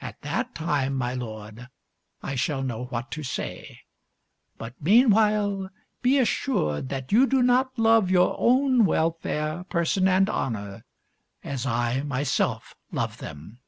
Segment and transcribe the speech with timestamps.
[0.00, 1.68] At that time, my lord,
[2.20, 3.82] I shall know what to say,
[4.56, 5.70] but meanwhile
[6.02, 10.84] be assured that you do not love your own welfare, person and honour
[11.44, 13.60] as I myself love them."